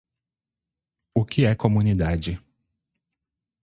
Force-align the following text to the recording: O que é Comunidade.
O 1.13 1.21
que 1.29 1.41
é 1.45 1.53
Comunidade. 1.53 2.33